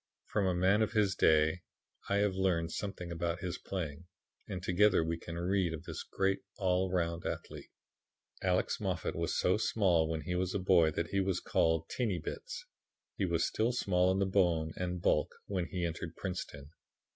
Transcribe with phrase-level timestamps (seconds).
[0.25, 1.61] From a man of his day
[2.09, 4.07] I have learned something about his playing,
[4.47, 7.69] and together we can read of this great all round athlete.
[8.41, 12.17] Alex Moffat was so small when he was a boy that he was called "Teeny
[12.17, 12.65] bits."
[13.15, 16.71] He was still small in bone and bulk when he entered Princeton.